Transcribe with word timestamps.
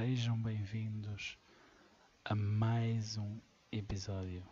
Sejam 0.00 0.42
bem-vindos 0.42 1.36
a 2.24 2.34
mais 2.34 3.18
um 3.18 3.38
episódio 3.70 4.42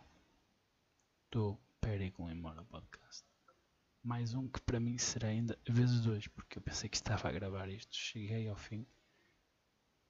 do 1.30 1.58
Perigo 1.80 2.28
Embora 2.28 2.62
Podcast. 2.64 3.24
Mais 4.02 4.34
um 4.34 4.46
que 4.46 4.60
para 4.60 4.78
mim 4.78 4.98
será 4.98 5.28
ainda 5.28 5.58
vezes 5.66 6.02
dois, 6.02 6.26
porque 6.26 6.58
eu 6.58 6.62
pensei 6.62 6.90
que 6.90 6.96
estava 6.96 7.30
a 7.30 7.32
gravar 7.32 7.66
isto. 7.70 7.96
Cheguei 7.96 8.46
ao 8.46 8.56
fim 8.56 8.86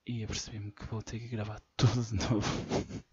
e 0.04 0.24
apercebi-me 0.24 0.72
que 0.72 0.84
vou 0.86 1.02
ter 1.02 1.20
que 1.20 1.28
gravar 1.28 1.60
tudo 1.76 2.02
de 2.02 2.14
novo. 2.14 3.04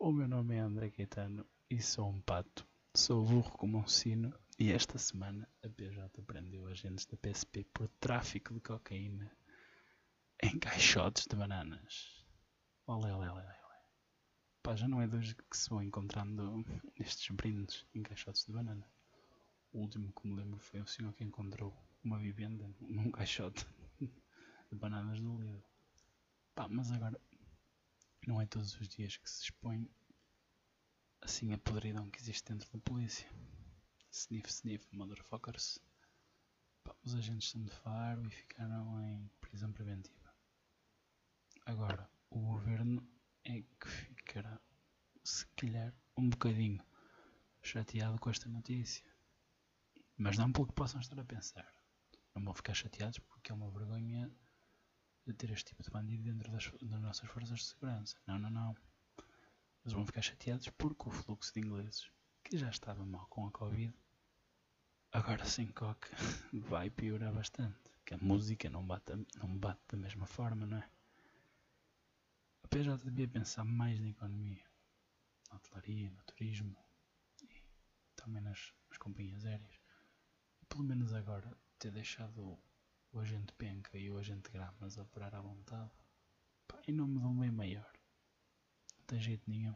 o 0.00 0.10
meu 0.10 0.26
nome 0.26 0.56
é 0.56 0.58
André 0.58 0.90
Caetano 0.90 1.46
e 1.70 1.80
sou 1.80 2.08
um 2.08 2.20
pato. 2.20 2.66
Sou 2.92 3.24
burro 3.24 3.52
como 3.52 3.78
um 3.78 3.86
sino 3.86 4.34
e 4.58 4.72
esta 4.72 4.98
semana 4.98 5.48
a 5.62 5.68
PJ 5.68 6.22
prendeu 6.22 6.66
agentes 6.66 7.06
da 7.06 7.16
PSP 7.16 7.62
por 7.72 7.86
tráfico 8.00 8.52
de 8.52 8.58
cocaína 8.58 9.30
em 10.42 10.58
caixotes 10.58 11.26
de 11.26 11.36
bananas. 11.36 12.24
Olé, 12.86 13.12
olé, 13.14 13.30
olé, 13.30 13.42
olé. 13.42 13.84
Pá, 14.62 14.74
já 14.74 14.88
não 14.88 15.02
é 15.02 15.06
hoje 15.06 15.34
que 15.34 15.56
se 15.56 15.68
vão 15.68 15.82
encontrando 15.82 16.64
estes 16.98 17.28
brindes 17.36 17.86
em 17.94 18.02
caixotes 18.02 18.46
de 18.46 18.52
banana. 18.52 18.90
O 19.70 19.80
último 19.80 20.10
que 20.12 20.26
me 20.26 20.34
lembro 20.34 20.58
foi 20.58 20.80
o 20.80 20.86
senhor 20.86 21.12
que 21.12 21.24
encontrou 21.24 21.76
uma 22.02 22.18
vivenda 22.18 22.74
num 22.80 23.10
caixote 23.10 23.66
de 24.00 24.78
bananas 24.78 25.20
do 25.20 25.38
Lidl. 25.38 25.62
Pá, 26.54 26.66
mas 26.68 26.90
agora 26.90 27.20
não 28.26 28.40
é 28.40 28.46
todos 28.46 28.74
os 28.80 28.88
dias 28.88 29.18
que 29.18 29.28
se 29.28 29.42
expõe 29.42 29.90
assim 31.20 31.52
a 31.52 31.58
podridão 31.58 32.10
que 32.10 32.18
existe 32.18 32.50
dentro 32.50 32.70
da 32.72 32.78
polícia. 32.78 33.28
Sniff, 34.10 34.48
sniff, 34.48 34.88
motherfuckers. 34.90 35.78
Pá, 36.82 36.96
os 37.04 37.14
agentes 37.14 37.50
são 37.50 37.62
de 37.62 37.70
faro 37.70 38.26
e 38.26 38.30
ficaram 38.30 38.98
em 39.02 39.30
prisão 39.38 39.70
preventiva. 39.70 40.29
Agora, 41.70 42.10
o 42.30 42.40
governo 42.40 43.08
é 43.44 43.62
que 43.62 43.88
ficará, 43.88 44.60
se 45.22 45.46
calhar, 45.54 45.94
um 46.16 46.28
bocadinho 46.28 46.84
chateado 47.62 48.18
com 48.18 48.28
esta 48.28 48.48
notícia. 48.48 49.04
Mas 50.18 50.36
não 50.36 50.50
pelo 50.50 50.66
que 50.66 50.72
possam 50.72 51.00
estar 51.00 51.20
a 51.20 51.24
pensar. 51.24 51.72
Não 52.34 52.42
vão 52.42 52.54
ficar 52.54 52.74
chateados 52.74 53.20
porque 53.20 53.52
é 53.52 53.54
uma 53.54 53.70
vergonha 53.70 54.28
de 55.24 55.32
ter 55.32 55.48
este 55.52 55.66
tipo 55.66 55.84
de 55.84 55.90
bandido 55.90 56.24
dentro 56.24 56.50
das, 56.50 56.72
das 56.82 57.00
nossas 57.00 57.30
forças 57.30 57.60
de 57.60 57.64
segurança. 57.66 58.16
Não, 58.26 58.36
não, 58.36 58.50
não. 58.50 58.76
Eles 59.84 59.92
vão 59.92 60.04
ficar 60.04 60.22
chateados 60.22 60.68
porque 60.70 61.08
o 61.08 61.12
fluxo 61.12 61.54
de 61.54 61.60
ingleses, 61.60 62.10
que 62.42 62.58
já 62.58 62.68
estava 62.68 63.06
mal 63.06 63.28
com 63.28 63.46
a 63.46 63.50
Covid, 63.52 63.94
agora 65.12 65.44
sem 65.44 65.68
coque 65.68 66.08
vai 66.52 66.90
piorar 66.90 67.32
bastante. 67.32 67.78
Que 68.04 68.14
a 68.14 68.18
música 68.18 68.68
não 68.68 68.84
bate, 68.84 69.12
não 69.36 69.56
bate 69.56 69.82
da 69.86 69.96
mesma 69.96 70.26
forma, 70.26 70.66
não 70.66 70.78
é? 70.78 70.90
PJ 72.70 73.04
devia 73.04 73.26
pensar 73.26 73.64
mais 73.64 73.98
na 73.98 74.08
economia, 74.08 74.64
na 75.48 75.56
hotelaria, 75.56 76.08
no 76.08 76.22
turismo 76.22 76.76
e 77.42 77.64
também 78.14 78.40
nas, 78.40 78.72
nas 78.88 78.96
companhias 78.96 79.44
aéreas. 79.44 79.80
E 80.62 80.66
pelo 80.66 80.84
menos 80.84 81.12
agora 81.12 81.52
ter 81.80 81.90
deixado 81.90 82.62
o 83.12 83.18
agente 83.18 83.52
penca 83.54 83.98
e 83.98 84.08
o 84.08 84.18
agente 84.18 84.52
gramas 84.52 84.98
operar 84.98 85.34
à 85.34 85.40
vontade 85.40 85.90
pá, 86.68 86.80
em 86.86 86.92
nome 86.92 87.18
de 87.18 87.26
um 87.26 87.40
bem 87.40 87.50
maior. 87.50 87.92
Não 88.96 89.04
tem 89.04 89.20
jeito 89.20 89.50
nenhum. 89.50 89.74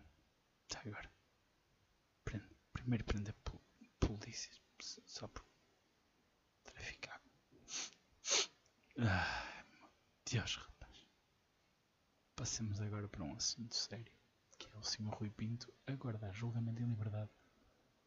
Está 0.63 0.81
agora. 0.87 1.13
Prende, 2.25 2.47
primeiro 2.73 3.05
prender 3.05 3.35
polícias 3.99 4.61
só 4.79 5.27
por 5.27 5.45
traficar. 6.63 7.21
Ah, 8.99 9.65
Deus, 10.31 10.61
Passemos 12.37 12.81
agora 12.81 13.09
para 13.09 13.23
um 13.23 13.33
assunto 13.37 13.77
sério, 13.77 14.13
que 14.59 14.67
é 14.67 14.77
o 14.77 14.83
Sr. 14.83 15.15
Rui 15.15 15.31
Pinto 15.31 15.73
aguardar 15.87 16.35
julgamento 16.35 16.83
em 16.83 16.89
liberdade 16.89 17.31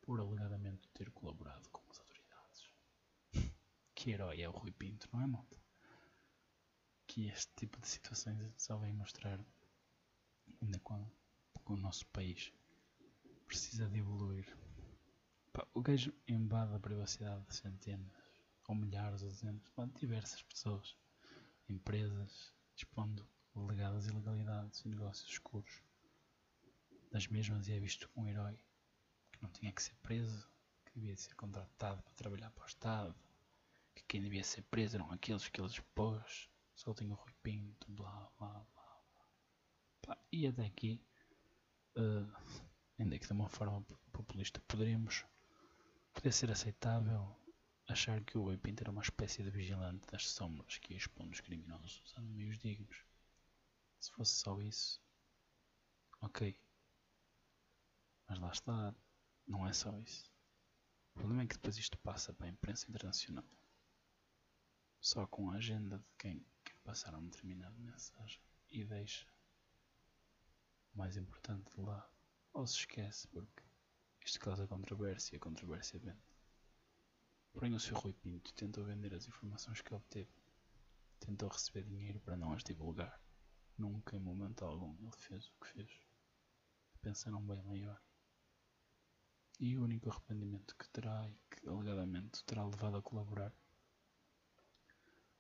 por 0.02 0.20
alegadamente 0.20 0.90
ter 0.90 1.10
colaborado 1.12 1.70
com 1.70 1.82
as 1.90 1.98
autoridades. 1.98 2.70
Que 3.96 4.12
herói 4.12 4.42
é 4.42 4.50
o 4.50 4.52
Rui 4.52 4.72
Pinto, 4.72 5.08
não 5.14 5.22
é, 5.22 5.28
malta? 5.28 5.58
Que 7.08 7.28
este 7.28 7.54
tipo 7.56 7.80
de 7.80 7.88
situações 7.88 8.54
só 8.58 8.78
vem 8.78 8.94
mostrar 8.94 9.40
ainda 10.62 10.78
quando 10.80 11.09
o 11.66 11.78
nosso 11.78 12.06
país 12.08 12.52
precisa 13.48 13.88
de 13.88 14.00
evoluir. 14.00 14.58
O 15.74 15.82
gajo 15.82 16.14
invade 16.28 16.76
a 16.76 16.80
privacidade 16.80 17.46
de 17.46 17.56
centenas, 17.56 18.12
ou 18.68 18.76
milhares, 18.76 19.24
ou 19.24 19.30
dezenas, 19.30 19.64
de 19.64 20.00
diversas 20.00 20.44
pessoas, 20.44 20.98
empresas, 21.70 22.54
expondo 22.76 23.28
alegadas 23.63 24.07
ilegalidades 24.07 24.81
e 24.81 24.90
negócios 24.90 25.29
escuros. 25.29 25.81
Das 27.12 27.28
mesmas 27.28 27.69
é 27.69 27.79
visto 27.79 28.09
como 28.09 28.28
um 28.28 28.29
herói 28.29 28.59
que 29.31 29.41
não 29.41 29.50
tinha 29.51 29.72
que 29.72 29.81
ser 29.81 29.95
preso, 29.95 30.47
que 30.85 31.00
devia 31.00 31.16
ser 31.16 31.35
contratado 31.35 32.01
para 32.01 32.13
trabalhar 32.13 32.51
para 32.51 32.63
o 32.63 32.67
Estado, 32.67 33.16
que 33.96 34.03
quem 34.03 34.22
devia 34.22 34.44
ser 34.44 34.63
preso 34.63 34.97
eram 34.97 35.12
aqueles 35.12 35.47
que 35.47 35.59
ele 35.59 35.69
expôs, 35.69 36.50
só 36.75 36.94
tinha 36.94 37.12
o 37.12 37.16
Rui 37.16 37.34
Pinto, 37.41 37.91
blá 37.91 38.31
blá 38.38 38.66
blá. 38.73 39.01
blá. 40.06 40.17
e 40.31 40.47
até 40.47 40.66
aqui, 40.66 41.01
uh, 41.97 42.62
ainda 43.00 43.17
que 43.17 43.25
de 43.25 43.34
uma 43.34 43.50
forma 43.50 43.81
populista, 44.12 44.62
poderíamos 44.67 45.25
poder 46.13 46.31
ser 46.31 46.51
aceitável 46.51 47.35
achar 47.88 48.23
que 48.23 48.38
o 48.38 48.44
Rui 48.44 48.57
Pinto 48.57 48.84
era 48.84 48.91
uma 48.91 49.01
espécie 49.01 49.44
de 49.44 49.50
vigilante 49.50 50.06
das 50.12 50.29
sombras 50.29 50.78
que 50.78 50.94
expondo 50.94 51.31
os 51.31 51.40
criminosos 51.40 52.01
usando 52.06 52.29
meios 52.34 52.59
dignos. 52.59 53.06
Se 54.00 54.12
fosse 54.12 54.35
só 54.35 54.59
isso, 54.62 55.02
ok. 56.22 56.59
Mas 58.28 58.40
lá 58.40 58.52
está, 58.52 58.96
não 59.47 59.68
é 59.68 59.74
só 59.74 59.97
isso. 60.00 60.31
O 61.12 61.19
problema 61.19 61.44
é 61.44 61.47
que 61.47 61.56
depois 61.56 61.78
isto 61.78 61.97
passa 62.00 62.34
para 62.34 62.46
a 62.46 62.50
imprensa 62.50 62.90
internacional. 62.90 63.47
Só 65.00 65.25
com 65.25 65.50
a 65.50 65.56
agenda 65.56 65.97
de 65.97 66.06
quem 66.18 66.46
quer 66.63 66.78
passar 66.80 67.16
uma 67.16 67.30
determinada 67.30 67.78
mensagem 67.80 68.41
e 68.69 68.84
deixa 68.84 69.28
o 70.94 70.97
mais 70.97 71.18
importante 71.18 71.74
de 71.74 71.81
lado. 71.81 72.12
Ou 72.53 72.68
se 72.68 72.75
esquece 72.79 73.28
porque 73.29 73.64
isto 74.24 74.40
causa 74.40 74.68
controvérsia 74.68 75.35
e 75.35 75.38
a 75.38 75.40
controvérsia 75.40 76.00
vende. 76.00 76.22
Porém 77.53 77.74
o 77.74 77.79
Sr. 77.79 77.96
Rui 77.96 78.14
Pinto 78.14 78.53
tentou 78.53 78.84
vender 78.84 79.14
as 79.14 79.28
informações 79.28 79.81
que 79.81 79.94
obteve. 79.94 80.31
Tentou 81.19 81.50
receber 81.50 81.84
dinheiro 81.84 82.19
para 82.19 82.38
não 82.38 82.53
as 82.53 82.64
divulgar. 82.64 83.19
Nunca 83.78 84.16
em 84.16 84.20
momento 84.20 84.66
algum 84.66 84.96
ele 85.00 85.16
fez 85.16 85.48
o 85.50 85.54
que 85.60 85.68
fez. 85.68 86.02
Pensar 87.00 87.30
num 87.30 87.46
bem 87.46 87.62
maior. 87.62 88.02
E 89.60 89.78
o 89.78 89.84
único 89.84 90.10
arrependimento 90.10 90.76
que 90.76 90.90
terá 90.90 91.30
e 91.30 91.38
que 91.50 91.68
alegadamente 91.70 92.44
terá 92.46 92.66
levado 92.66 92.98
a 92.98 93.02
colaborar 93.02 93.54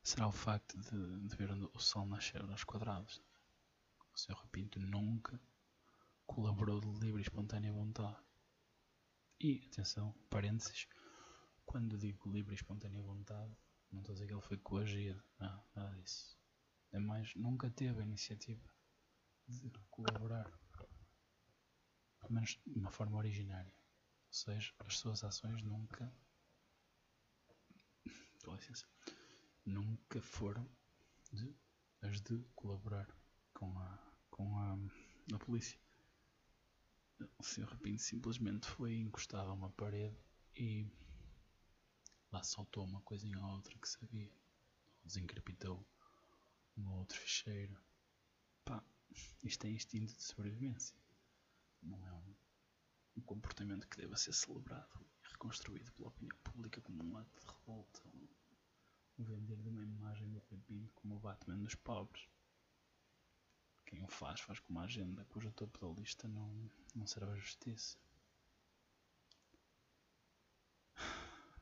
será 0.03 0.27
o 0.27 0.31
facto 0.31 0.77
de, 0.77 1.27
de 1.27 1.35
ver 1.35 1.51
o 1.51 1.79
sol 1.79 2.05
nascer 2.05 2.41
aos 2.41 2.63
quadrados. 2.63 3.21
O 4.13 4.17
Sr. 4.17 4.47
Pinto 4.51 4.79
nunca 4.79 5.41
colaborou 6.25 6.79
de 6.79 6.91
livre 6.99 7.21
e 7.21 7.23
espontânea 7.23 7.73
vontade. 7.73 8.17
E, 9.39 9.63
atenção, 9.71 10.13
parênteses, 10.29 10.87
quando 11.65 11.97
digo 11.97 12.31
livre 12.31 12.53
e 12.53 12.55
espontânea 12.55 13.01
vontade, 13.01 13.55
não 13.91 13.99
estou 13.99 14.13
a 14.13 14.15
dizer 14.15 14.27
que 14.27 14.33
ele 14.33 14.41
foi 14.41 14.57
coagido, 14.57 15.23
não, 15.39 15.63
nada 15.75 15.95
disso 15.97 16.36
é 16.91 16.99
mais 16.99 17.33
nunca 17.35 17.69
teve 17.69 18.01
a 18.01 18.05
iniciativa 18.05 18.69
de 19.47 19.69
colaborar, 19.89 20.51
pelo 22.19 22.33
menos 22.33 22.59
de 22.65 22.79
uma 22.79 22.91
forma 22.91 23.17
originária. 23.17 23.73
Ou 24.27 24.33
seja, 24.33 24.73
as 24.79 24.97
suas 24.97 25.23
ações 25.23 25.61
nunca, 25.63 26.13
com 28.43 28.55
licença, 28.55 28.85
nunca 29.65 30.21
foram 30.21 30.69
de, 31.31 31.55
as 32.01 32.21
de 32.21 32.43
colaborar 32.55 33.07
com 33.53 33.77
a, 33.79 33.97
com 34.29 34.57
a, 34.59 34.77
a 35.33 35.39
polícia. 35.39 35.79
O 37.37 37.43
Sr. 37.43 37.65
Rapinho 37.65 37.97
simplesmente 37.97 38.67
foi 38.67 38.95
encostado 38.95 39.49
a 39.49 39.53
uma 39.53 39.71
parede 39.71 40.17
e 40.55 40.87
lá 42.31 42.43
soltou 42.43 42.85
uma 42.85 43.01
coisinha 43.01 43.39
ou 43.39 43.53
outra 43.53 43.75
que 43.77 43.87
sabia, 43.87 44.29
ou 44.29 45.05
desencripitou 45.05 45.87
um 46.77 46.91
outro 46.93 47.17
ficheiro. 47.17 47.75
Pá, 48.63 48.83
isto 49.43 49.65
é 49.65 49.69
instinto 49.69 50.13
de 50.13 50.23
sobrevivência. 50.23 50.95
Não 51.81 52.05
é 52.07 52.13
um, 52.13 52.35
um 53.17 53.21
comportamento 53.21 53.87
que 53.87 53.97
deva 53.97 54.15
ser 54.15 54.33
celebrado 54.33 55.05
e 55.23 55.27
reconstruído 55.27 55.91
pela 55.93 56.09
opinião 56.09 56.37
pública 56.43 56.81
como 56.81 57.03
um 57.03 57.17
ato 57.17 57.39
de 57.39 57.47
revolta. 57.47 58.01
Um, 58.07 58.27
um 59.19 59.23
vender 59.23 59.57
de 59.57 59.69
uma 59.69 59.83
imagem 59.83 60.29
do 60.29 60.39
Rui 60.39 60.89
como 60.95 61.15
o 61.15 61.19
Batman 61.19 61.57
dos 61.57 61.75
pobres. 61.75 62.27
Quem 63.85 64.03
o 64.03 64.07
faz, 64.07 64.41
faz 64.41 64.59
com 64.59 64.73
uma 64.73 64.83
agenda 64.83 65.25
cujo 65.25 65.51
topo 65.51 65.79
da 65.79 65.99
lista 65.99 66.27
não, 66.27 66.69
não 66.93 67.07
serve 67.07 67.31
a 67.31 67.35
justiça. 67.37 67.97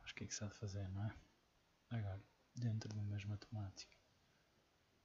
Mas 0.01 0.11
o 0.11 0.15
que 0.15 0.23
é 0.23 0.27
que 0.27 0.33
se 0.33 0.43
há 0.43 0.47
de 0.47 0.55
fazer, 0.55 0.89
não 0.89 1.05
é? 1.05 1.15
Agora, 1.91 2.23
dentro 2.55 2.89
da 2.89 3.01
mesma 3.03 3.37
temática 3.37 4.04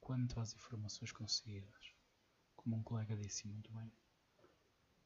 quanto 0.00 0.40
às 0.40 0.54
informações 0.54 1.12
conseguidas, 1.12 1.94
como 2.56 2.76
um 2.76 2.82
colega 2.82 3.16
disse 3.16 3.46
muito 3.46 3.72
bem, 3.72 3.92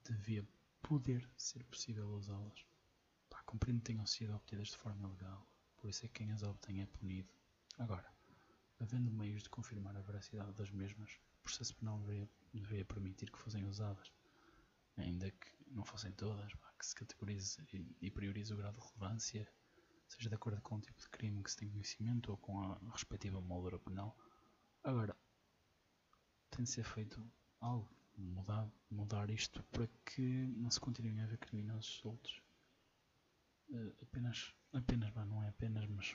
devia 0.04 0.46
poder 0.82 1.28
ser 1.36 1.64
possível 1.64 2.08
usá-las. 2.10 2.64
Compreendo 3.46 3.80
que 3.80 3.92
tenham 3.92 4.06
sido 4.06 4.34
obtidas 4.34 4.68
de 4.68 4.76
forma 4.76 5.06
ilegal, 5.06 5.46
por 5.76 5.88
isso 5.88 6.04
é 6.04 6.08
que 6.08 6.14
quem 6.14 6.32
as 6.32 6.42
obtém 6.42 6.80
é 6.80 6.86
punido. 6.86 7.28
Agora, 7.78 8.10
havendo 8.80 9.12
meios 9.12 9.42
de 9.42 9.50
confirmar 9.50 9.96
a 9.96 10.00
veracidade 10.00 10.52
das 10.54 10.70
mesmas, 10.70 11.20
o 11.38 11.42
processo 11.42 11.76
penal 11.76 11.98
deveria, 12.00 12.28
deveria 12.52 12.84
permitir 12.84 13.30
que 13.30 13.38
fossem 13.38 13.64
usadas, 13.66 14.10
ainda 14.96 15.30
que 15.30 15.50
não 15.70 15.84
fossem 15.84 16.10
todas, 16.12 16.52
que 16.52 16.86
se 16.86 16.94
categorize 16.94 17.62
e 18.00 18.10
priorize 18.10 18.52
o 18.52 18.56
grau 18.56 18.72
de 18.72 18.80
relevância, 18.80 19.48
seja 20.08 20.28
de 20.28 20.34
acordo 20.34 20.60
com 20.62 20.76
o 20.76 20.80
tipo 20.80 21.00
de 21.00 21.08
crime 21.08 21.42
que 21.42 21.50
se 21.50 21.56
tem 21.56 21.70
conhecimento 21.70 22.30
ou 22.30 22.36
com 22.36 22.60
a 22.60 22.78
respectiva 22.90 23.40
moldura 23.40 23.78
penal. 23.78 24.16
Agora, 24.84 25.16
tem 26.50 26.62
de 26.62 26.70
ser 26.70 26.84
feito 26.84 27.26
algo, 27.58 27.88
mudar, 28.18 28.70
mudar 28.90 29.30
isto 29.30 29.62
para 29.72 29.88
que 30.04 30.20
não 30.58 30.70
se 30.70 30.78
continuem 30.78 31.20
a 31.20 31.24
haver 31.24 31.38
criminosos 31.38 31.86
soltos. 31.86 32.42
Uh, 33.70 33.94
apenas, 34.02 34.54
apenas, 34.74 35.14
não 35.14 35.42
é 35.42 35.48
apenas, 35.48 35.86
mas 35.86 36.14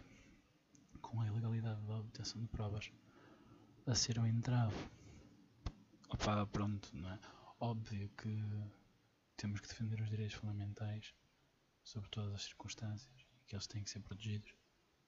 com 1.02 1.20
a 1.20 1.26
ilegalidade 1.26 1.82
da 1.88 1.98
obtenção 1.98 2.40
de 2.44 2.48
provas 2.48 2.92
a 3.88 3.96
ser 3.96 4.20
um 4.20 4.28
entrave. 4.28 4.76
Opa, 6.08 6.46
pronto, 6.46 6.96
não 6.96 7.12
é? 7.12 7.20
Óbvio 7.60 8.08
que 8.10 8.38
temos 9.36 9.62
que 9.62 9.68
defender 9.68 10.00
os 10.00 10.10
direitos 10.12 10.36
fundamentais 10.36 11.16
sobre 11.84 12.08
todas 12.12 12.36
as 12.36 12.44
circunstâncias 12.44 13.26
e 13.42 13.46
que 13.48 13.56
eles 13.56 13.66
têm 13.66 13.84
que 13.84 13.90
ser 13.90 14.02
protegidos, 14.02 14.54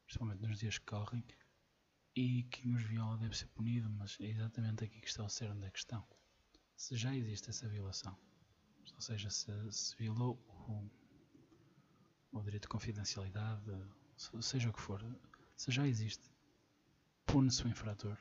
principalmente 0.05 0.41
nos 0.41 0.57
dias 0.57 0.79
que 0.79 0.85
correm, 0.87 1.23
e 2.15 2.43
quem 2.43 2.73
os 2.75 2.83
viola 2.83 3.17
deve 3.17 3.37
ser 3.37 3.47
punido, 3.47 3.89
mas 3.89 4.17
é 4.19 4.25
exatamente 4.25 4.83
aqui 4.83 4.99
que 4.99 5.07
está 5.07 5.23
o 5.23 5.29
cerne 5.29 5.61
da 5.61 5.71
questão. 5.71 6.05
Se 6.75 6.95
já 6.97 7.15
existe 7.15 7.49
essa 7.49 7.67
violação, 7.69 8.17
ou 8.93 9.01
seja, 9.01 9.29
se, 9.29 9.51
se 9.71 9.95
violou 9.95 10.35
o, 10.67 10.89
o 12.37 12.43
direito 12.43 12.63
de 12.63 12.69
confidencialidade, 12.69 13.63
seja 14.41 14.69
o 14.69 14.73
que 14.73 14.81
for, 14.81 15.01
se 15.55 15.71
já 15.71 15.87
existe, 15.87 16.29
pune-se 17.25 17.63
o 17.63 17.69
infrator, 17.69 18.17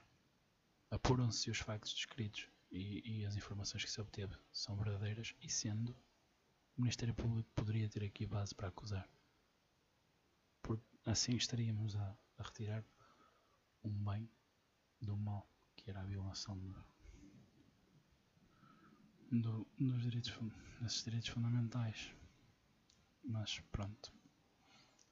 apuram-se 0.91 1.51
os 1.51 1.59
factos 1.59 1.93
descritos 1.95 2.49
e, 2.71 3.21
e, 3.21 3.27
as 3.27 3.35
informações 3.35 3.85
que 3.85 3.91
se 3.91 4.01
obteve 4.01 4.37
são 4.53 4.77
verdadeiras 4.77 5.35
e 5.41 5.51
sendo, 5.51 5.93
o 6.77 6.83
Ministério 6.83 7.15
Público 7.15 7.51
poderia 7.55 7.89
ter 7.89 8.05
aqui 8.05 8.27
base 8.27 8.55
para 8.55 8.69
acusar. 8.69 9.09
Assim 11.07 11.35
estaríamos 11.35 11.97
a, 11.97 12.19
a 12.37 12.43
retirar 12.43 12.85
um 13.85 14.05
bem 14.05 14.31
do 15.01 15.17
mal, 15.17 15.49
que 15.77 15.91
era 15.91 16.01
a 16.01 16.05
violação 16.05 16.59
do, 16.59 16.85
do, 19.31 19.67
dos 19.79 20.03
direitos, 20.03 20.33
desses 20.81 21.05
direitos 21.05 21.29
fundamentais. 21.29 22.15
Mas 23.23 23.61
pronto, 23.73 24.13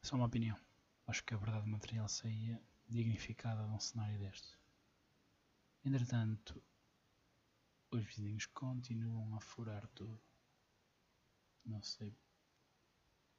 só 0.02 0.16
uma 0.16 0.26
opinião. 0.26 0.58
Acho 1.06 1.24
que 1.24 1.34
a 1.34 1.38
verdade 1.38 1.68
material 1.68 2.08
saía 2.08 2.62
dignificada 2.88 3.64
de 3.66 3.70
um 3.70 3.80
cenário 3.80 4.18
deste. 4.18 4.58
Entretanto, 5.84 6.62
os 7.90 8.04
vizinhos 8.04 8.46
continuam 8.46 9.34
a 9.34 9.40
furar 9.40 9.86
tudo. 9.88 10.20
Não 11.64 11.82
sei 11.82 12.14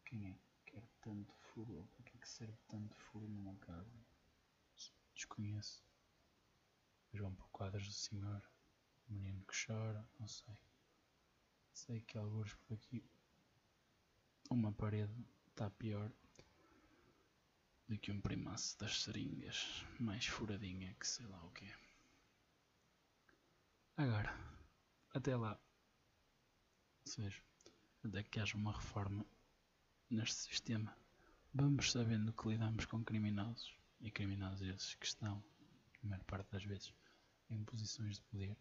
quem 0.05 0.29
é 0.29 0.33
que 0.33 0.71
quer 0.71 0.83
tanto 1.01 1.33
furo 1.33 1.87
para 1.91 2.03
que 2.03 2.17
é 2.17 2.19
que 2.19 2.27
serve 2.29 2.57
tanto 2.67 2.95
furo 2.95 3.27
numa 3.27 3.55
casa. 3.57 4.08
Desconheço. 5.19 5.83
Mas 7.11 7.21
vão 7.21 7.35
para 7.35 7.45
quadros 7.47 7.85
do 7.85 7.91
senhor. 7.91 8.41
O 9.09 9.13
menino 9.13 9.43
que 9.43 9.65
chora, 9.65 10.07
não 10.17 10.29
sei. 10.29 10.57
Sei 11.73 12.01
que 12.03 12.17
alguns 12.17 12.53
por 12.53 12.75
aqui. 12.75 13.03
Uma 14.49 14.71
parede 14.71 15.13
está 15.49 15.69
pior 15.71 16.09
do 17.89 17.97
que 17.97 18.13
um 18.13 18.21
primaço 18.21 18.79
das 18.79 19.01
seringas. 19.01 19.83
Mais 19.99 20.25
furadinha 20.25 20.93
que 20.93 21.05
sei 21.05 21.25
lá 21.27 21.43
o 21.43 21.51
que 21.51 21.65
é. 21.65 21.77
Agora, 23.97 24.33
até 25.13 25.35
lá, 25.35 25.59
ou 27.05 27.11
seja, 27.11 27.43
até 28.05 28.23
que 28.23 28.39
haja 28.39 28.55
uma 28.55 28.71
reforma 28.71 29.25
neste 30.09 30.35
sistema, 30.35 30.97
vamos 31.53 31.91
sabendo 31.91 32.31
que 32.31 32.47
lidamos 32.47 32.85
com 32.85 33.03
criminosos 33.03 33.78
e 33.99 34.11
criminosos 34.11 34.67
esses 34.67 34.95
que 34.95 35.05
estão, 35.05 35.43
a 36.03 36.07
maior 36.07 36.23
parte 36.25 36.51
das 36.51 36.63
vezes, 36.63 36.93
em 37.49 37.63
posições 37.63 38.15
de 38.15 38.21
poder 38.23 38.57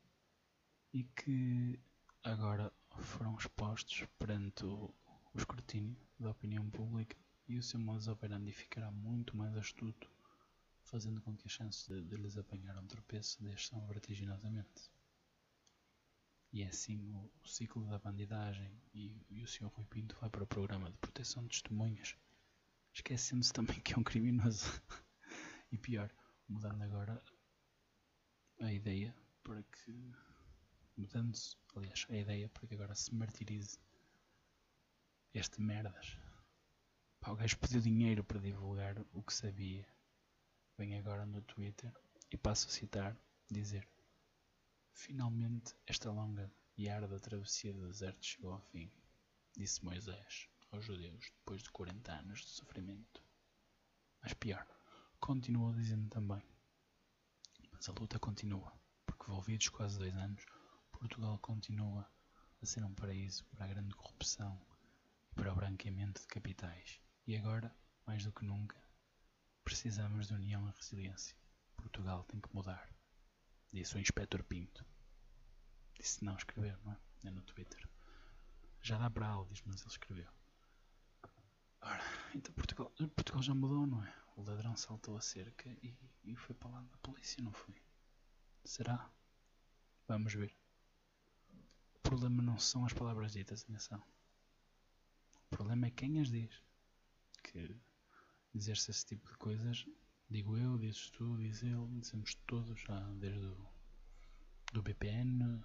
e 0.92 1.04
que 1.04 1.78
agora 2.22 2.72
foram 3.00 3.36
expostos 3.36 4.06
perante 4.18 4.64
o, 4.64 4.94
o 5.34 5.38
escrutínio 5.38 5.96
da 6.18 6.30
opinião 6.30 6.68
pública 6.70 7.16
e 7.46 7.58
o 7.58 7.62
seu 7.62 7.78
modus 7.80 8.08
operandi 8.08 8.52
ficará 8.52 8.90
muito 8.90 9.36
mais 9.36 9.56
astuto, 9.56 10.10
fazendo 10.82 11.20
com 11.20 11.36
que 11.36 11.46
as 11.46 11.52
chances 11.52 11.86
de, 11.86 12.02
de 12.02 12.16
lhes 12.16 12.36
apanhar 12.36 12.76
um 12.78 12.86
tropeço 12.86 13.42
desçam 13.42 13.86
vertiginosamente. 13.86 14.90
E 16.52 16.62
é 16.62 16.68
assim 16.68 17.10
o, 17.12 17.30
o 17.42 17.48
ciclo 17.48 17.84
da 17.86 17.98
bandidagem 17.98 18.70
e, 18.94 19.14
e, 19.28 19.42
o 19.42 19.46
Sr. 19.46 19.66
Rui 19.66 19.84
Pinto 19.84 20.16
vai 20.18 20.30
para 20.30 20.44
o 20.44 20.46
programa 20.46 20.90
de 20.90 20.96
proteção 20.96 21.42
de 21.42 21.50
testemunhas, 21.50 22.16
esquecendo-se 22.92 23.52
também 23.52 23.78
que 23.80 23.92
é 23.94 23.98
um 23.98 24.02
criminoso. 24.02 24.64
e 25.70 25.78
pior, 25.78 26.10
mudando 26.48 26.82
agora 26.82 27.22
a 28.60 28.72
ideia 28.72 29.14
para 29.42 29.62
que. 29.62 30.12
Mudando-se, 30.96 31.56
aliás, 31.76 32.06
a 32.10 32.16
ideia 32.16 32.48
para 32.48 32.66
que 32.66 32.74
agora 32.74 32.94
se 32.94 33.14
martirize 33.14 33.78
este 35.32 35.60
merdas. 35.60 36.18
Pá, 37.20 37.30
o 37.30 37.36
gajo 37.36 37.58
pediu 37.58 37.80
dinheiro 37.80 38.24
para 38.24 38.40
divulgar 38.40 38.96
o 39.12 39.22
que 39.22 39.32
sabia. 39.32 39.86
Vem 40.76 40.98
agora 40.98 41.24
no 41.24 41.40
Twitter 41.42 41.92
e 42.30 42.36
passo 42.36 42.66
a 42.66 42.70
citar, 42.70 43.16
dizer 43.48 43.88
Finalmente 44.92 45.76
esta 45.86 46.10
longa 46.10 46.52
e 46.76 46.88
árida 46.88 47.20
travessia 47.20 47.72
do 47.72 47.86
deserto 47.86 48.26
chegou 48.26 48.52
ao 48.52 48.60
fim, 48.60 48.90
disse 49.56 49.84
Moisés 49.84 50.48
aos 50.72 50.84
judeus 50.84 51.30
depois 51.38 51.62
de 51.62 51.70
40 51.70 52.12
anos 52.12 52.40
de 52.40 52.48
sofrimento. 52.48 53.22
Mas 54.20 54.34
pior, 54.34 54.66
continuou 55.20 55.72
dizendo 55.72 56.08
também. 56.08 56.42
Mas 57.72 57.88
a 57.88 57.92
luta 57.92 58.18
continua, 58.18 58.72
porque 59.06 59.30
envolvidos 59.30 59.68
quase 59.68 59.98
dois 59.98 60.14
anos, 60.16 60.44
Portugal 60.92 61.38
continua 61.38 62.10
a 62.60 62.66
ser 62.66 62.84
um 62.84 62.94
paraíso 62.94 63.44
para 63.46 63.64
a 63.64 63.68
grande 63.68 63.94
corrupção 63.94 64.60
e 65.30 65.34
para 65.34 65.52
o 65.52 65.56
branqueamento 65.56 66.20
de 66.20 66.26
capitais. 66.26 67.00
E 67.26 67.36
agora, 67.36 67.74
mais 68.06 68.24
do 68.24 68.32
que 68.32 68.44
nunca, 68.44 68.76
precisamos 69.64 70.26
de 70.26 70.34
união 70.34 70.68
e 70.68 70.72
resiliência. 70.76 71.36
Portugal 71.76 72.24
tem 72.24 72.40
que 72.40 72.52
mudar 72.54 72.88
disse 73.72 73.96
o 73.96 73.98
Inspector 73.98 74.42
Pinto. 74.44 74.84
Disse 75.98 76.24
não 76.24 76.36
escrever, 76.36 76.78
não 76.84 76.92
é? 76.92 76.98
É 77.24 77.30
no 77.30 77.42
Twitter. 77.42 77.88
Já 78.80 78.98
dá 78.98 79.10
para 79.10 79.26
áudios, 79.26 79.62
mas 79.66 79.80
ele 79.80 79.90
escreveu. 79.90 80.30
Ora, 81.80 82.02
então 82.34 82.52
Portugal, 82.54 82.92
Portugal 83.14 83.42
já 83.42 83.54
mudou, 83.54 83.86
não 83.86 84.04
é? 84.04 84.14
O 84.38 84.42
ladrão 84.42 84.76
saltou 84.76 85.16
a 85.16 85.20
cerca 85.20 85.68
e, 85.82 85.94
e 86.24 86.36
foi 86.36 86.54
para 86.54 86.70
lá 86.70 86.80
da 86.80 86.96
polícia, 86.98 87.42
não 87.42 87.52
foi? 87.52 87.74
Será? 88.64 89.10
Vamos 90.06 90.32
ver. 90.32 90.56
O 91.96 92.00
problema 92.00 92.42
não 92.42 92.58
são 92.58 92.86
as 92.86 92.92
palavras 92.92 93.32
ditas, 93.32 93.64
atenção. 93.64 94.02
O 95.34 95.48
problema 95.50 95.86
é 95.86 95.90
quem 95.90 96.20
as 96.20 96.30
diz. 96.30 96.62
Que 97.42 97.76
dizer-se 98.54 98.90
esse 98.90 99.04
tipo 99.04 99.28
de 99.28 99.36
coisas 99.36 99.84
Digo 100.30 100.58
eu, 100.58 100.76
dizes 100.76 101.08
tu, 101.10 101.38
diz 101.38 101.62
ele, 101.62 101.86
dizemos 102.00 102.34
todos, 102.46 102.78
já 102.80 103.00
desde 103.14 103.46
o 103.46 103.66
do 104.74 104.82
BPN, 104.82 105.64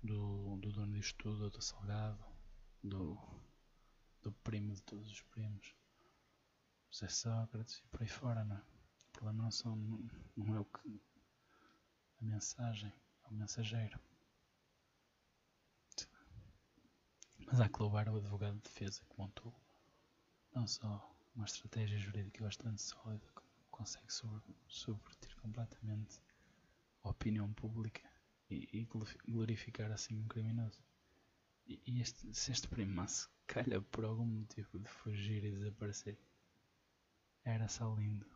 do, 0.00 0.56
do 0.58 0.70
dono 0.70 0.92
disto 0.92 1.16
tudo, 1.18 1.50
do 1.50 1.60
Salgado, 1.60 2.24
do, 2.80 3.18
do 4.22 4.30
primo 4.30 4.72
de 4.72 4.80
todos 4.82 5.10
os 5.10 5.20
primos, 5.20 5.74
José 6.96 7.08
Sócrates 7.08 7.76
e 7.76 7.82
por 7.88 8.00
aí 8.00 8.08
fora, 8.08 8.42
não 8.42 8.56
é? 8.56 8.58
O 8.58 9.12
problema 9.12 9.42
não, 9.42 9.50
são, 9.50 9.76
não 10.34 10.56
é 10.56 10.60
o 10.60 10.64
que. 10.64 10.98
a 12.18 12.24
mensagem, 12.24 12.90
é 13.22 13.28
o 13.28 13.34
mensageiro. 13.34 14.00
Mas 17.46 17.60
há 17.60 17.68
que 17.68 17.80
louvar 17.80 18.08
o 18.08 18.16
advogado 18.16 18.56
de 18.56 18.62
defesa 18.62 19.04
que 19.04 19.18
montou 19.18 19.54
não 20.54 20.66
só 20.66 21.14
uma 21.34 21.44
estratégia 21.44 21.98
jurídica 21.98 22.42
bastante 22.42 22.80
sólida, 22.80 23.26
consegue 23.70 24.10
subverter 24.66 25.36
completamente 25.36 26.18
a 27.04 27.10
opinião 27.10 27.52
pública 27.52 28.10
e, 28.48 28.70
e 28.72 28.88
glorificar 29.28 29.92
assim 29.92 30.18
um 30.18 30.26
criminoso. 30.26 30.82
E, 31.66 31.78
e 31.86 32.00
este, 32.00 32.32
se 32.32 32.52
este 32.52 32.68
calha 33.46 33.82
por 33.82 34.06
algum 34.06 34.24
motivo 34.24 34.78
de 34.78 34.88
fugir 34.88 35.44
e 35.44 35.52
desaparecer, 35.52 36.18
era 37.46 37.68
só 37.68 37.94
lindo. 37.94 38.26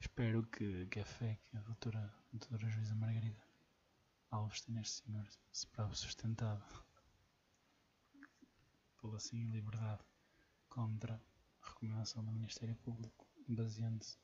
Espero 0.00 0.44
que, 0.48 0.86
que 0.86 0.98
a 0.98 1.04
fé 1.04 1.40
que 1.46 1.56
a 1.56 1.60
doutora, 1.60 2.00
a 2.00 2.36
doutora 2.36 2.68
juíza 2.68 2.96
Margarida 2.96 3.40
Alves 4.28 4.60
tem 4.62 4.74
neste 4.74 5.04
senhor 5.04 5.28
se 5.52 5.66
prove 5.68 5.94
sustentado 5.94 6.64
pela 9.00 9.16
assim 9.16 9.48
liberdade 9.50 10.04
contra 10.68 11.14
a 11.14 11.68
recomendação 11.68 12.24
do 12.24 12.32
Ministério 12.32 12.74
Público, 12.76 13.28
baseando-se 13.46 14.18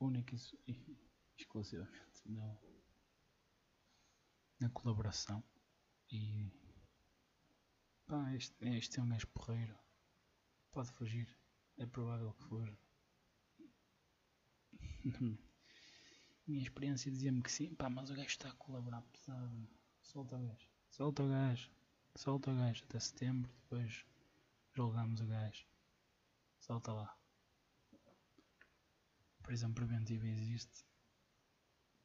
única 0.00 0.34
e 0.66 0.98
exclusivamente 1.38 2.22
na, 2.26 2.58
na 4.58 4.70
colaboração. 4.70 5.44
E 6.10 6.50
pá, 8.06 8.34
este, 8.34 8.56
este 8.76 8.98
é 8.98 9.02
um 9.02 9.08
gajo 9.08 9.28
porreiro. 9.28 9.78
Pode 10.72 10.90
fugir 10.92 11.39
é 11.80 11.86
provável 11.86 12.32
que 12.34 12.44
fuja 12.44 12.78
minha 16.46 16.62
experiência 16.62 17.10
dizia-me 17.10 17.42
que 17.42 17.50
sim, 17.50 17.74
pá, 17.74 17.88
mas 17.88 18.10
o 18.10 18.14
gajo 18.14 18.28
está 18.28 18.48
a 18.48 18.54
colaborar 18.54 19.02
pesado. 19.02 19.68
Solta 20.02 20.36
o 20.36 20.46
gajo, 20.46 20.68
solta 20.88 21.22
o 21.22 21.28
gajo, 21.28 21.70
solta 22.16 22.50
o 22.50 22.56
gajo 22.56 22.84
até 22.84 22.98
setembro, 22.98 23.50
depois 23.62 24.04
julgamos 24.74 25.20
o 25.20 25.26
gajo. 25.26 25.64
Solta 26.58 26.92
lá. 26.92 27.16
Prisão 29.42 29.72
preventiva 29.72 30.26
existe 30.26 30.84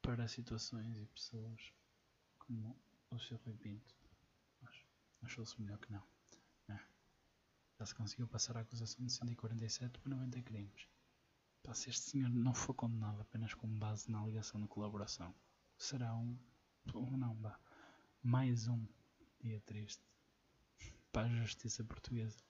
para 0.01 0.27
situações 0.27 1.01
e 1.01 1.05
pessoas 1.07 1.73
como 2.39 2.79
o 3.11 3.19
Sr. 3.19 3.39
Rui 3.45 3.55
Pinto. 3.55 3.95
Mas 4.61 4.75
achou-se 5.23 5.59
melhor 5.59 5.79
que 5.79 5.91
não. 5.91 6.14
Já 7.77 7.85
se 7.85 7.95
conseguiu 7.95 8.27
passar 8.27 8.57
a 8.57 8.61
acusação 8.61 9.05
de 9.05 9.11
147 9.11 9.99
por 9.99 10.09
90 10.09 10.41
crimes. 10.43 10.87
Pá, 11.61 11.73
se 11.73 11.89
este 11.89 12.11
senhor 12.11 12.29
não 12.29 12.53
for 12.53 12.73
condenado 12.73 13.21
apenas 13.21 13.53
com 13.53 13.67
base 13.67 14.09
na 14.09 14.19
alegação 14.19 14.61
de 14.61 14.67
colaboração, 14.67 15.35
será 15.77 16.15
um. 16.15 16.37
não. 17.17 17.35
Mais 18.23 18.67
um 18.67 18.87
dia 19.39 19.59
triste 19.61 20.03
para 21.11 21.27
a 21.27 21.29
justiça 21.29 21.83
portuguesa. 21.83 22.43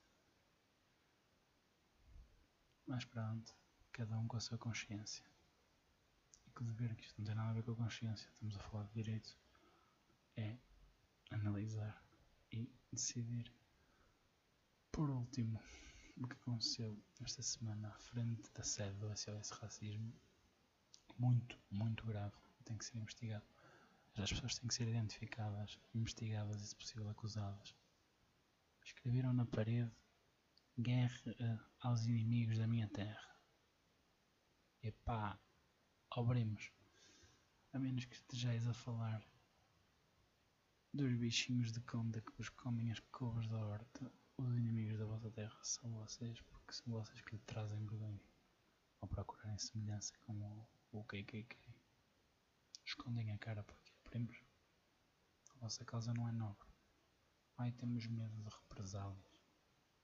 Mas 2.87 3.03
pronto, 3.03 3.55
cada 3.91 4.17
um 4.17 4.27
com 4.27 4.37
a 4.37 4.39
sua 4.39 4.57
consciência. 4.57 5.25
E 6.45 6.51
que 6.51 6.61
o 6.61 6.65
dever, 6.65 6.95
que 6.95 7.03
isto 7.03 7.17
não 7.17 7.25
tem 7.25 7.35
nada 7.35 7.49
a 7.49 7.53
ver 7.53 7.63
com 7.63 7.71
a 7.71 7.75
consciência, 7.75 8.29
estamos 8.29 8.55
a 8.55 8.59
falar 8.59 8.83
de 8.85 8.93
direito, 8.93 9.37
é 10.37 10.57
analisar 11.31 12.03
e 12.51 12.69
decidir. 12.91 13.51
Por 14.95 15.09
último, 15.09 15.61
o 16.15 16.25
que 16.25 16.35
aconteceu 16.35 16.97
esta 17.19 17.43
semana 17.43 17.89
à 17.89 17.99
frente 17.99 18.49
da 18.53 18.63
sede 18.63 18.97
do 18.97 19.13
SOS 19.13 19.49
Racismo, 19.49 20.15
muito, 21.17 21.59
muito 21.69 22.05
grave, 22.05 22.33
tem 22.63 22.77
que 22.77 22.85
ser 22.85 22.99
investigado. 22.99 23.45
As 24.15 24.31
pessoas 24.31 24.57
têm 24.57 24.69
que 24.69 24.73
ser 24.73 24.87
identificadas, 24.87 25.77
investigadas 25.93 26.61
e, 26.61 26.67
se 26.67 26.75
possível, 26.77 27.09
acusadas. 27.09 27.75
Escreveram 28.85 29.33
na 29.33 29.45
parede: 29.45 29.91
Guerra 30.79 31.69
aos 31.81 32.05
inimigos 32.05 32.57
da 32.57 32.65
minha 32.65 32.87
terra. 32.87 33.35
Epá, 34.81 35.37
obrimos. 36.15 36.71
A 37.73 37.79
menos 37.79 38.05
que 38.05 38.15
estejais 38.15 38.65
a 38.65 38.73
falar 38.73 39.21
dos 40.93 41.13
bichinhos 41.17 41.73
de 41.73 41.81
conta 41.81 42.21
que 42.21 42.31
vos 42.37 42.47
comem 42.47 42.93
as 42.93 43.01
couves 43.11 43.45
da 43.49 43.57
horta 43.57 44.09
os 44.37 44.55
inimigos 44.55 44.97
da 44.97 45.05
vossa 45.05 45.31
terra 45.31 45.57
são 45.63 45.91
vocês, 45.93 46.41
porque 46.41 46.73
são 46.73 46.91
vocês 46.91 47.21
que 47.21 47.35
lhe 47.35 47.41
trazem 47.43 47.85
vergonha 47.85 48.21
ao 49.01 49.07
procurarem 49.07 49.57
semelhança 49.57 50.13
com 50.19 50.33
o, 50.33 50.67
o 50.91 51.03
KKK. 51.05 51.57
Escondem 52.85 53.31
a 53.31 53.37
cara 53.37 53.63
porque, 53.63 53.91
primos, 54.03 54.37
a 55.51 55.59
vossa 55.59 55.85
causa 55.85 56.13
não 56.13 56.27
é 56.27 56.31
nobre. 56.31 56.67
Ai, 57.57 57.71
temos 57.71 58.05
medo 58.07 58.35
de 58.35 58.49
represálias. 58.49 59.25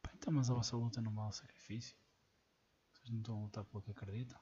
Pá, 0.02 0.12
então, 0.16 0.34
mas 0.34 0.50
a 0.50 0.54
vossa 0.54 0.78
luta 0.78 1.02
não 1.02 1.14
vale 1.14 1.34
sacrifício? 1.34 1.98
Vocês 2.92 3.10
não 3.10 3.20
estão 3.20 3.38
a 3.38 3.42
lutar 3.42 3.66
pelo 3.66 3.84
que 3.84 3.92
acreditam? 3.92 4.40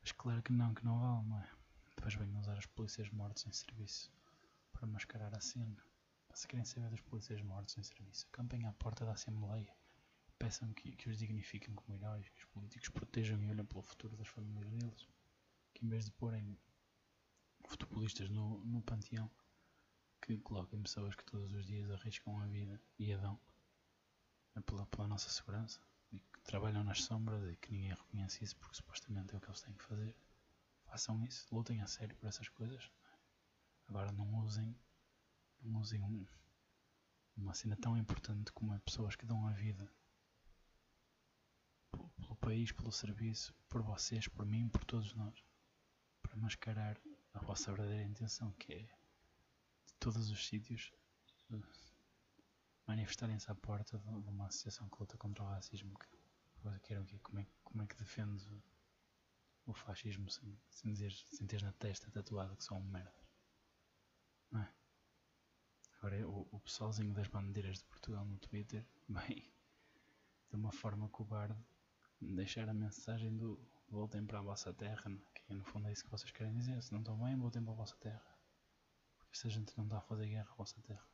Mas 0.00 0.12
claro 0.12 0.42
que 0.42 0.52
não, 0.52 0.74
que 0.74 0.84
não 0.84 0.98
vale, 0.98 1.28
não 1.28 1.38
é? 1.38 1.50
Depois 1.94 2.14
venham 2.14 2.40
usar 2.40 2.56
as 2.56 2.66
polícias 2.66 3.10
mortos 3.10 3.46
em 3.46 3.52
serviço 3.52 4.10
para 4.72 4.86
mascarar 4.86 5.34
a 5.34 5.40
cena. 5.40 5.91
Se 6.34 6.48
querem 6.48 6.64
saber 6.64 6.88
dos 6.90 7.00
polícias 7.02 7.42
mortos 7.42 7.76
em 7.76 7.82
serviço, 7.82 8.26
acampem 8.32 8.66
à 8.66 8.72
porta 8.72 9.04
da 9.04 9.12
Assembleia. 9.12 9.76
Peçam 10.38 10.72
que, 10.72 10.96
que 10.96 11.08
os 11.08 11.18
dignifiquem 11.18 11.74
como 11.74 11.94
heróis, 11.94 12.28
que 12.28 12.38
os 12.38 12.44
políticos 12.46 12.88
protejam 12.88 13.40
e 13.42 13.50
olhem 13.50 13.64
pelo 13.64 13.82
futuro 13.82 14.16
das 14.16 14.28
famílias 14.28 14.68
deles. 14.70 15.08
Que 15.74 15.84
em 15.84 15.88
vez 15.88 16.06
de 16.06 16.12
porem 16.12 16.58
futebolistas 17.66 18.30
no, 18.30 18.64
no 18.64 18.82
panteão, 18.82 19.30
que 20.22 20.38
coloquem 20.38 20.82
pessoas 20.82 21.14
que 21.14 21.24
todos 21.24 21.52
os 21.52 21.66
dias 21.66 21.90
arriscam 21.90 22.40
a 22.40 22.46
vida 22.46 22.80
e 22.98 23.12
a 23.12 23.18
dão 23.18 23.38
pela, 24.64 24.86
pela 24.86 25.08
nossa 25.08 25.28
segurança 25.28 25.80
e 26.10 26.20
que 26.20 26.40
trabalham 26.42 26.84
nas 26.84 27.02
sombras 27.02 27.42
e 27.50 27.56
que 27.56 27.72
ninguém 27.72 27.90
reconhece 27.90 28.44
isso 28.44 28.56
porque 28.56 28.76
supostamente 28.76 29.34
é 29.34 29.38
o 29.38 29.40
que 29.40 29.48
eles 29.48 29.60
têm 29.60 29.74
que 29.74 29.84
fazer. 29.84 30.16
Façam 30.84 31.22
isso, 31.24 31.46
lutem 31.54 31.80
a 31.80 31.86
sério 31.86 32.16
por 32.16 32.26
essas 32.26 32.48
coisas. 32.48 32.90
Agora 33.88 34.12
não 34.12 34.40
usem 34.40 34.76
usem 35.64 36.02
um, 36.02 36.26
uma 37.36 37.54
cena 37.54 37.76
tão 37.76 37.96
importante 37.96 38.52
como 38.52 38.74
é 38.74 38.78
pessoas 38.80 39.16
que 39.16 39.26
dão 39.26 39.46
a 39.46 39.52
vida 39.52 39.90
pelo 42.16 42.36
país, 42.36 42.72
pelo 42.72 42.92
serviço, 42.92 43.54
por 43.68 43.82
vocês, 43.82 44.26
por 44.28 44.46
mim, 44.46 44.68
por 44.68 44.84
todos 44.84 45.14
nós, 45.14 45.44
para 46.22 46.36
mascarar 46.36 47.00
a 47.34 47.40
vossa 47.40 47.72
verdadeira 47.72 48.08
intenção, 48.08 48.52
que 48.52 48.72
é 48.72 48.82
de 48.82 49.94
todos 49.98 50.30
os 50.30 50.46
sítios 50.46 50.92
manifestarem-se 52.86 53.50
à 53.50 53.54
porta 53.54 53.98
de 53.98 54.28
uma 54.28 54.46
associação 54.46 54.88
que 54.88 55.00
luta 55.00 55.16
contra 55.16 55.44
o 55.44 55.48
racismo. 55.48 55.96
Que, 55.98 56.06
que, 56.80 57.18
como, 57.18 57.40
é, 57.40 57.46
como 57.64 57.82
é 57.82 57.86
que 57.86 57.96
defende 57.96 58.46
o 59.66 59.72
fascismo 59.72 60.30
sem, 60.30 60.58
sem, 60.70 60.92
dizer, 60.92 61.12
sem 61.12 61.46
teres 61.46 61.62
na 61.62 61.72
testa 61.72 62.10
tatuado 62.10 62.56
que 62.56 62.64
são 62.64 62.80
merdas? 62.80 63.14
Não 64.50 64.60
é? 64.60 64.74
Agora 66.02 66.28
o, 66.28 66.48
o 66.50 66.58
pessoalzinho 66.58 67.14
das 67.14 67.28
bandeiras 67.28 67.78
de 67.78 67.84
Portugal 67.84 68.24
no 68.24 68.36
Twitter, 68.38 68.84
bem, 69.08 69.48
de 70.50 70.56
uma 70.56 70.72
forma 70.72 71.08
cobarde, 71.08 71.56
deixar 72.20 72.68
a 72.68 72.74
mensagem 72.74 73.36
do 73.36 73.56
voltem 73.88 74.26
para 74.26 74.40
a 74.40 74.42
vossa 74.42 74.74
terra, 74.74 75.08
né? 75.08 75.20
que 75.32 75.54
no 75.54 75.62
fundo 75.62 75.86
é 75.86 75.92
isso 75.92 76.02
que 76.02 76.10
vocês 76.10 76.32
querem 76.32 76.58
dizer, 76.58 76.82
se 76.82 76.92
não 76.92 77.02
estão 77.02 77.16
bem, 77.16 77.38
voltem 77.38 77.62
para 77.62 77.72
a 77.72 77.76
vossa 77.76 77.96
terra. 77.98 78.36
Porque 79.16 79.30
esta 79.34 79.48
gente 79.48 79.78
não 79.78 79.84
está 79.84 79.98
a 79.98 80.00
fazer 80.00 80.26
guerra 80.26 80.50
à 80.50 80.54
vossa 80.56 80.82
terra. 80.82 81.06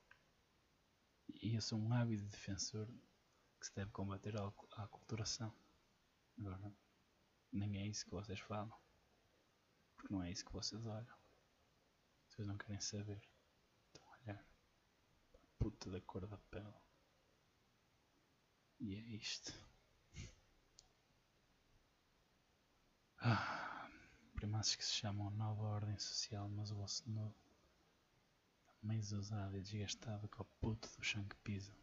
E 1.42 1.54
eu 1.54 1.60
sou 1.60 1.78
um 1.78 1.92
ávido 1.92 2.24
defensor 2.24 2.86
que 3.60 3.66
se 3.66 3.74
deve 3.74 3.90
combater 3.90 4.40
a, 4.40 4.52
a 4.76 4.84
aculturação. 4.84 5.52
Agora, 6.38 6.72
nem 7.52 7.76
é 7.76 7.86
isso 7.86 8.06
que 8.06 8.12
vocês 8.12 8.40
falam. 8.40 8.74
Porque 9.96 10.14
não 10.14 10.22
é 10.22 10.30
isso 10.30 10.46
que 10.46 10.52
vocês 10.52 10.86
olham. 10.86 11.18
Vocês 12.26 12.48
não 12.48 12.56
querem 12.56 12.80
saber 12.80 13.20
puta 15.58 15.90
da 15.90 16.00
cor 16.00 16.26
da 16.26 16.38
pele. 16.50 16.74
E 18.80 18.94
é 18.94 18.98
isto. 19.16 19.52
Ah, 23.20 23.90
primaços 24.36 24.76
que 24.76 24.84
se 24.84 24.92
chamam 24.92 25.30
Nova 25.30 25.62
Ordem 25.62 25.98
Social, 25.98 26.48
mas 26.48 26.70
o 26.70 26.76
vosso 26.76 27.10
novo 27.10 27.34
está 28.60 28.72
mais 28.82 29.12
usado 29.12 29.56
e 29.56 29.60
desgastado 29.60 30.28
que 30.28 30.40
o 30.40 30.44
puto 30.44 30.88
do 30.96 31.04
chão 31.04 31.24
que 31.24 31.36
pisa. 31.36 31.76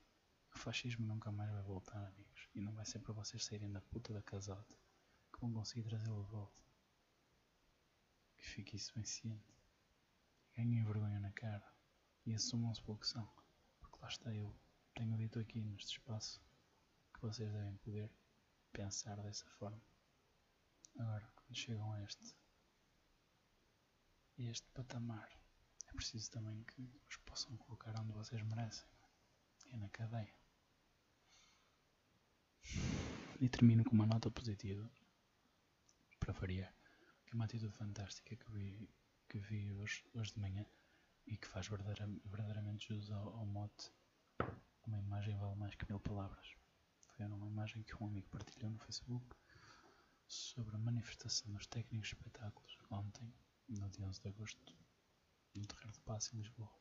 O 0.53 0.57
fascismo 0.57 1.05
nunca 1.05 1.31
mais 1.31 1.51
vai 1.51 1.61
voltar, 1.63 2.05
amigos, 2.07 2.49
e 2.55 2.61
não 2.61 2.73
vai 2.73 2.85
ser 2.85 2.99
para 2.99 3.13
vocês 3.13 3.43
saírem 3.43 3.69
da 3.69 3.81
puta 3.81 4.13
da 4.13 4.21
casota 4.21 4.75
que 5.33 5.41
vão 5.41 5.51
conseguir 5.51 5.83
trazê-lo 5.83 6.23
de 6.23 6.31
volta. 6.31 6.63
Que 8.37 8.47
fique 8.47 8.77
isso 8.77 8.93
bem 8.95 9.03
ciente. 9.03 9.53
Ganhem 10.55 10.85
vergonha 10.85 11.19
na 11.19 11.31
cara 11.31 11.69
e 12.25 12.33
assumam-se 12.33 12.81
pelo 12.81 12.97
que 12.97 13.07
são 13.07 13.29
lá 14.05 14.09
está 14.09 14.31
eu. 14.31 14.55
Tenho 14.93 15.17
dito 15.17 15.39
aqui 15.39 15.59
neste 15.59 15.93
espaço 15.93 16.39
que 17.11 17.21
vocês 17.21 17.51
devem 17.51 17.75
poder 17.77 18.11
pensar 18.71 19.15
dessa 19.17 19.47
forma. 19.57 19.81
Agora, 20.99 21.27
quando 21.35 21.55
chegam 21.55 21.91
a 21.91 22.03
este, 22.03 22.35
a 24.37 24.43
este 24.43 24.67
patamar, 24.75 25.27
é 25.87 25.93
preciso 25.93 26.29
também 26.29 26.63
que 26.65 26.87
os 27.09 27.17
possam 27.17 27.57
colocar 27.57 27.99
onde 27.99 28.13
vocês 28.13 28.43
merecem. 28.43 28.87
É 29.71 29.77
na 29.77 29.89
cadeia. 29.89 30.35
E 33.41 33.49
termino 33.49 33.83
com 33.83 33.91
uma 33.91 34.05
nota 34.05 34.29
positiva 34.29 34.87
para 36.19 36.31
variar, 36.31 36.73
que 37.25 37.31
é 37.31 37.35
uma 37.35 37.45
atitude 37.45 37.73
fantástica 37.73 38.35
que 38.35 38.51
vi, 38.51 38.87
que 39.27 39.39
vi 39.39 39.73
hoje, 39.73 40.05
hoje 40.13 40.31
de 40.33 40.39
manhã 40.39 40.63
e 41.25 41.35
que 41.37 41.47
faz 41.47 41.67
verdadeiramente 41.67 42.87
jus 42.93 43.09
ao, 43.09 43.35
ao 43.37 43.45
mote 43.47 43.91
uma 44.87 44.99
imagem 44.99 45.35
vale 45.37 45.55
mais 45.55 45.75
que 45.75 45.85
mil 45.89 45.99
palavras. 46.15 46.55
Foi 47.09 47.25
uma 47.25 47.45
imagem 47.45 47.83
que 47.83 48.01
um 48.01 48.07
amigo 48.07 48.29
partilhou 48.29 48.71
no 48.71 48.79
Facebook 48.79 49.35
sobre 50.25 50.73
a 50.73 50.79
manifestação 50.79 51.51
dos 51.51 51.67
técnicos 51.67 52.07
de 52.07 52.15
espetáculos 52.15 52.77
ontem, 52.89 53.33
no 53.67 53.89
dia 53.89 54.07
11 54.07 54.21
de 54.21 54.29
agosto, 54.29 54.77
no 55.53 55.65
Terreiro 55.65 55.91
de 55.91 55.99
Paz 55.99 56.31
em 56.31 56.37
Lisboa. 56.37 56.73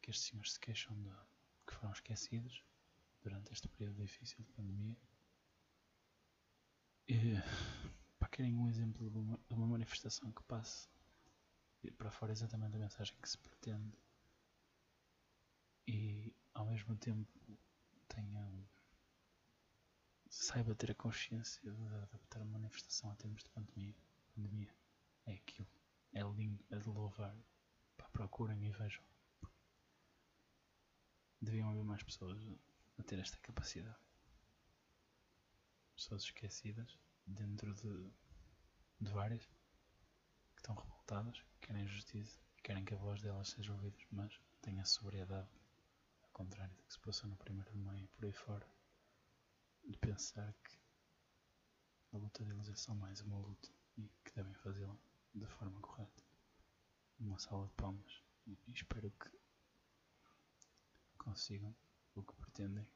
Que 0.00 0.10
estes 0.10 0.28
senhores 0.28 0.52
se 0.52 0.60
queixam 0.60 0.98
de 1.02 1.10
que 1.66 1.74
foram 1.74 1.92
esquecidos 1.92 2.64
durante 3.20 3.52
este 3.52 3.68
período 3.68 4.02
difícil 4.02 4.42
de 4.42 4.50
pandemia. 4.52 4.96
E, 7.08 7.34
para 8.18 8.28
querem 8.30 8.56
um 8.56 8.66
exemplo 8.68 9.10
de 9.10 9.18
uma, 9.18 9.36
de 9.36 9.54
uma 9.54 9.66
manifestação 9.66 10.32
que 10.32 10.42
passe 10.44 10.88
para 11.98 12.10
fora 12.10 12.32
exatamente 12.32 12.74
a 12.74 12.78
mensagem 12.78 13.18
que 13.20 13.28
se 13.28 13.36
pretende 13.36 13.98
e 15.86 16.34
ao 16.54 16.64
mesmo 16.64 16.96
tempo 16.96 17.28
saiba 20.50 20.74
ter 20.74 20.90
a 20.90 20.94
consciência 20.96 21.62
de 21.62 21.94
adaptar 21.94 22.42
a 22.42 22.44
manifestação 22.44 23.12
a 23.12 23.14
termos 23.14 23.44
de 23.44 23.50
pandemia, 23.50 23.94
pandemia. 24.34 24.74
É 25.26 25.34
aquilo. 25.34 25.68
É 26.12 26.22
lindo, 26.22 26.64
é 26.70 26.76
de 26.76 26.88
louvar. 26.88 27.36
Pá, 27.96 28.08
procurem 28.08 28.66
e 28.66 28.72
vejam. 28.72 29.04
Deviam 31.40 31.70
haver 31.70 31.84
mais 31.84 32.02
pessoas 32.02 32.36
a 32.98 33.02
ter 33.04 33.20
esta 33.20 33.38
capacidade. 33.38 33.96
Pessoas 35.94 36.24
esquecidas 36.24 36.98
dentro 37.24 37.72
de, 37.72 38.10
de 39.00 39.10
várias 39.12 39.44
que 39.44 39.52
estão 40.56 40.74
revoltadas, 40.74 41.40
que 41.60 41.68
querem 41.68 41.86
justiça 41.86 42.40
e 42.58 42.62
querem 42.62 42.84
que 42.84 42.94
a 42.94 42.98
voz 42.98 43.22
delas 43.22 43.50
seja 43.50 43.72
ouvida, 43.72 43.96
mas 44.10 44.40
tenha 44.60 44.84
sobriedade, 44.84 45.48
ao 46.24 46.30
contrário 46.30 46.74
do 46.74 46.82
que 46.82 46.92
se 46.92 46.98
passou 46.98 47.30
no 47.30 47.36
primeiro 47.36 47.70
de 47.70 47.78
maio 47.78 48.08
por 48.08 48.24
aí 48.24 48.32
fora, 48.32 48.66
de 49.84 49.98
pensar 49.98 50.52
que 50.64 50.78
a 52.12 52.16
luta 52.16 52.44
deles 52.44 52.68
é 52.68 52.74
só 52.74 52.94
mais 52.94 53.20
uma 53.20 53.38
luta 53.38 53.70
e 53.96 54.08
que 54.24 54.32
devem 54.34 54.54
fazê-la 54.54 54.96
da 55.34 55.48
forma 55.48 55.80
correta. 55.80 56.24
Uma 57.18 57.38
sala 57.38 57.66
de 57.66 57.74
palmas 57.74 58.22
e 58.46 58.58
espero 58.72 59.10
que 59.12 59.30
consigam 61.18 61.74
o 62.14 62.22
que 62.22 62.34
pretendem 62.34 62.86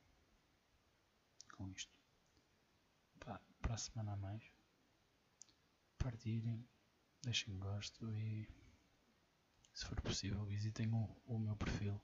com 1.52 1.70
isto. 1.70 1.92
Para 3.20 3.40
a 3.74 3.78
semana 3.78 4.12
a 4.12 4.16
mais, 4.16 4.42
partilhem, 5.98 6.66
deixem 7.22 7.58
gosto 7.58 8.12
e, 8.14 8.48
se 9.72 9.86
for 9.86 10.00
possível, 10.02 10.44
visitem 10.44 10.92
o, 10.92 11.16
o 11.26 11.38
meu 11.38 11.56
perfil 11.56 12.00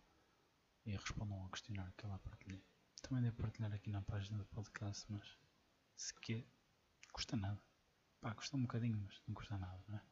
e 0.86 0.92
respondam 0.92 1.40
ao 1.42 1.50
questionário 1.50 1.92
que 1.96 2.04
eu 2.04 2.10
lá 2.10 2.18
partilhei. 2.18 2.69
Também 3.10 3.24
devo 3.24 3.42
partilhar 3.42 3.72
aqui 3.72 3.90
na 3.90 4.02
página 4.02 4.38
do 4.38 4.44
podcast, 4.44 5.04
mas 5.10 5.36
se 5.96 6.14
quer, 6.20 6.46
custa 7.12 7.36
nada. 7.36 7.60
Pá, 8.20 8.32
custa 8.32 8.56
um 8.56 8.62
bocadinho, 8.62 8.96
mas 9.04 9.20
não 9.26 9.34
custa 9.34 9.58
nada, 9.58 9.82
não 9.88 9.98
é? 9.98 10.02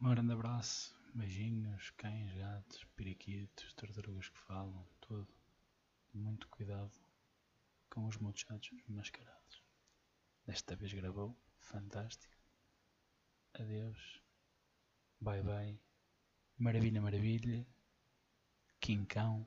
Um 0.00 0.08
grande 0.08 0.32
abraço, 0.32 0.98
beijinhos, 1.14 1.90
cães, 1.90 2.34
gatos, 2.34 2.82
periquitos, 2.96 3.70
tartarugas 3.74 4.30
que 4.30 4.38
falam, 4.38 4.88
tudo. 5.02 5.28
Muito 6.14 6.48
cuidado 6.48 6.98
com 7.90 8.06
os 8.06 8.16
muchachos 8.16 8.82
mascarados. 8.88 9.62
Desta 10.46 10.74
vez 10.74 10.94
gravou, 10.94 11.36
fantástico. 11.58 12.34
Adeus, 13.52 14.22
bye 15.20 15.42
bye, 15.42 15.78
maravilha, 16.56 17.02
maravilha, 17.02 17.66
quincão. 18.80 19.46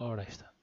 Ora 0.00 0.22
está. 0.22 0.57